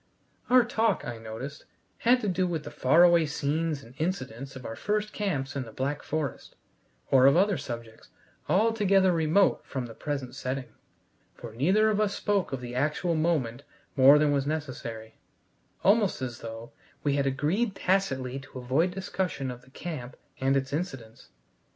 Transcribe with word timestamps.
Our 0.49 0.63
talk, 0.65 1.05
I 1.05 1.19
noticed, 1.19 1.65
had 1.99 2.21
to 2.21 2.27
do 2.27 2.47
with 2.47 2.63
the 2.63 2.71
far 2.71 3.03
away 3.03 3.27
scenes 3.27 3.83
and 3.83 3.93
incidents 3.99 4.55
of 4.55 4.65
our 4.65 4.75
first 4.75 5.13
camps 5.13 5.55
in 5.55 5.61
the 5.61 5.71
Black 5.71 6.01
Forest, 6.01 6.55
or 7.11 7.27
of 7.27 7.37
other 7.37 7.55
subjects 7.55 8.09
altogether 8.49 9.11
remote 9.11 9.63
from 9.63 9.85
the 9.85 9.93
present 9.93 10.33
setting, 10.33 10.73
for 11.35 11.53
neither 11.53 11.91
of 11.91 12.01
us 12.01 12.15
spoke 12.15 12.51
of 12.51 12.61
the 12.61 12.73
actual 12.73 13.13
moment 13.13 13.61
more 13.95 14.17
than 14.17 14.31
was 14.31 14.47
necessary 14.47 15.19
almost 15.83 16.19
as 16.19 16.39
though 16.39 16.71
we 17.03 17.13
had 17.13 17.27
agreed 17.27 17.75
tacitly 17.75 18.39
to 18.39 18.57
avoid 18.57 18.89
discussion 18.89 19.51
of 19.51 19.61
the 19.61 19.69
camp 19.69 20.17
and 20.39 20.57
its 20.57 20.73
incidents. 20.73 21.29